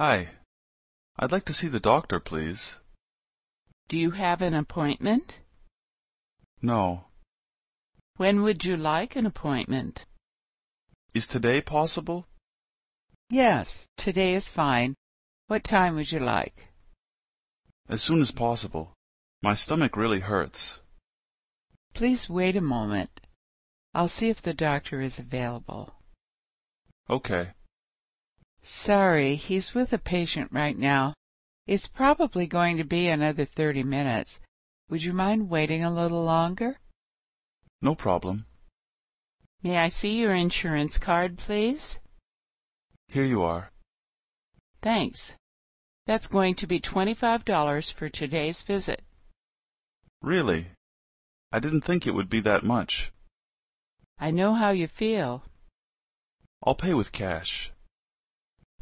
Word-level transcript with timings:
Hi. 0.00 0.30
I'd 1.18 1.30
like 1.30 1.44
to 1.44 1.52
see 1.52 1.68
the 1.68 1.78
doctor, 1.78 2.18
please. 2.20 2.78
Do 3.90 3.98
you 3.98 4.12
have 4.12 4.40
an 4.40 4.54
appointment? 4.54 5.40
No. 6.62 7.04
When 8.16 8.42
would 8.42 8.64
you 8.64 8.78
like 8.78 9.14
an 9.14 9.26
appointment? 9.26 10.06
Is 11.12 11.26
today 11.26 11.60
possible? 11.60 12.26
Yes, 13.28 13.88
today 13.98 14.32
is 14.32 14.48
fine. 14.48 14.94
What 15.48 15.64
time 15.64 15.96
would 15.96 16.10
you 16.10 16.20
like? 16.20 16.68
As 17.86 18.00
soon 18.00 18.22
as 18.22 18.30
possible. 18.30 18.94
My 19.42 19.52
stomach 19.52 19.98
really 19.98 20.20
hurts. 20.20 20.80
Please 21.92 22.26
wait 22.26 22.56
a 22.56 22.62
moment. 22.62 23.20
I'll 23.92 24.08
see 24.08 24.30
if 24.30 24.40
the 24.40 24.54
doctor 24.54 25.02
is 25.02 25.18
available. 25.18 25.92
Okay. 27.10 27.50
Sorry, 28.62 29.36
he's 29.36 29.74
with 29.74 29.92
a 29.92 29.98
patient 29.98 30.50
right 30.52 30.76
now. 30.78 31.14
It's 31.66 31.86
probably 31.86 32.46
going 32.46 32.76
to 32.76 32.84
be 32.84 33.08
another 33.08 33.44
thirty 33.44 33.82
minutes. 33.82 34.40
Would 34.88 35.02
you 35.02 35.12
mind 35.12 35.48
waiting 35.48 35.84
a 35.84 35.94
little 35.94 36.24
longer? 36.24 36.80
No 37.80 37.94
problem. 37.94 38.46
May 39.62 39.76
I 39.76 39.88
see 39.88 40.18
your 40.18 40.34
insurance 40.34 40.98
card, 40.98 41.38
please? 41.38 41.98
Here 43.08 43.24
you 43.24 43.42
are. 43.42 43.70
Thanks. 44.82 45.34
That's 46.06 46.26
going 46.26 46.54
to 46.56 46.66
be 46.66 46.80
twenty-five 46.80 47.44
dollars 47.44 47.90
for 47.90 48.08
today's 48.08 48.62
visit. 48.62 49.02
Really? 50.22 50.68
I 51.52 51.60
didn't 51.60 51.82
think 51.82 52.06
it 52.06 52.14
would 52.14 52.30
be 52.30 52.40
that 52.40 52.64
much. 52.64 53.12
I 54.18 54.30
know 54.30 54.54
how 54.54 54.70
you 54.70 54.86
feel. 54.86 55.44
I'll 56.62 56.74
pay 56.74 56.94
with 56.94 57.12
cash. 57.12 57.72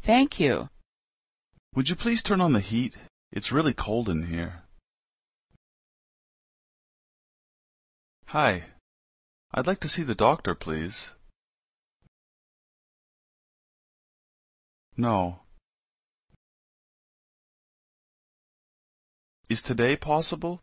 Thank 0.01 0.39
you. 0.39 0.69
Would 1.75 1.89
you 1.89 1.95
please 1.95 2.23
turn 2.23 2.41
on 2.41 2.53
the 2.53 2.59
heat? 2.59 2.95
It's 3.31 3.51
really 3.51 3.73
cold 3.73 4.09
in 4.09 4.23
here. 4.23 4.63
Hi. 8.27 8.65
I'd 9.53 9.67
like 9.67 9.79
to 9.81 9.89
see 9.89 10.03
the 10.03 10.15
doctor, 10.15 10.55
please. 10.55 11.13
No. 14.97 15.39
Is 19.47 19.61
today 19.61 19.95
possible? 19.95 20.61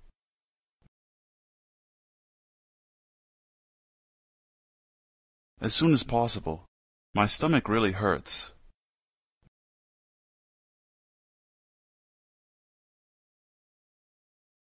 As 5.60 5.74
soon 5.74 5.92
as 5.92 6.02
possible. 6.02 6.66
My 7.14 7.26
stomach 7.26 7.68
really 7.68 7.92
hurts. 7.92 8.52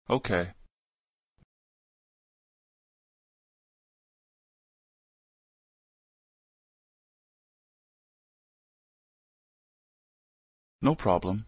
Okay. 0.08 0.50
No 10.82 10.94
problem. 10.94 11.46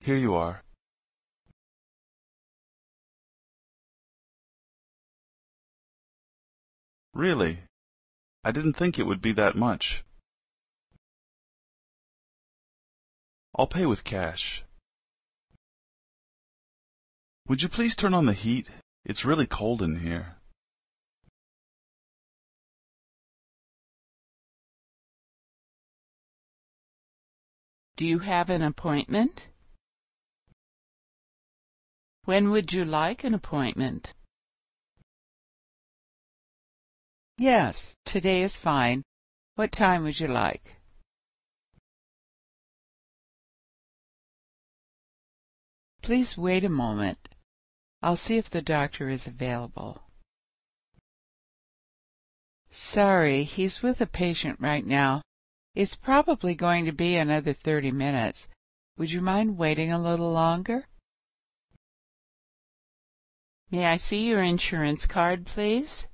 Here 0.00 0.16
you 0.16 0.34
are. 0.34 0.62
Really? 7.14 7.60
I 8.44 8.52
didn't 8.52 8.74
think 8.74 8.98
it 8.98 9.06
would 9.06 9.22
be 9.22 9.32
that 9.32 9.56
much. 9.56 10.04
I'll 13.58 13.66
pay 13.66 13.86
with 13.86 14.04
cash. 14.04 14.64
Would 17.48 17.62
you 17.62 17.70
please 17.70 17.96
turn 17.96 18.12
on 18.12 18.26
the 18.26 18.34
heat? 18.34 18.68
It's 19.04 19.24
really 19.24 19.46
cold 19.46 19.80
in 19.80 20.00
here. 20.00 20.36
Do 27.96 28.06
you 28.06 28.18
have 28.18 28.50
an 28.50 28.60
appointment? 28.60 29.48
When 32.26 32.50
would 32.50 32.74
you 32.74 32.84
like 32.84 33.24
an 33.24 33.32
appointment? 33.32 34.12
Yes, 37.38 37.94
today 38.04 38.42
is 38.42 38.56
fine. 38.56 39.02
What 39.54 39.72
time 39.72 40.02
would 40.02 40.20
you 40.20 40.28
like? 40.28 40.75
Please 46.06 46.38
wait 46.38 46.62
a 46.64 46.68
moment. 46.68 47.18
I'll 48.00 48.14
see 48.14 48.36
if 48.36 48.48
the 48.48 48.62
doctor 48.62 49.08
is 49.08 49.26
available. 49.26 50.02
Sorry, 52.70 53.42
he's 53.42 53.82
with 53.82 54.00
a 54.00 54.06
patient 54.06 54.60
right 54.60 54.86
now. 54.86 55.22
It's 55.74 55.96
probably 55.96 56.54
going 56.54 56.84
to 56.84 56.92
be 56.92 57.16
another 57.16 57.52
thirty 57.52 57.90
minutes. 57.90 58.46
Would 58.96 59.10
you 59.10 59.20
mind 59.20 59.58
waiting 59.58 59.90
a 59.90 60.00
little 60.00 60.30
longer? 60.30 60.86
May 63.72 63.86
I 63.86 63.96
see 63.96 64.28
your 64.28 64.44
insurance 64.44 65.06
card, 65.06 65.44
please? 65.44 66.06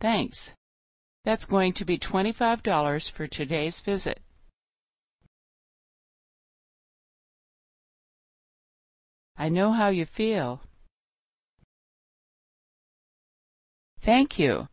Thanks. 0.00 0.52
That's 1.24 1.46
going 1.46 1.72
to 1.72 1.86
be 1.86 1.96
twenty-five 1.96 2.62
dollars 2.62 3.08
for 3.08 3.26
today's 3.26 3.80
visit. 3.80 4.20
I 9.38 9.48
know 9.48 9.72
how 9.72 9.88
you 9.88 10.06
feel. 10.06 10.62
Thank 14.00 14.38
you. 14.38 14.68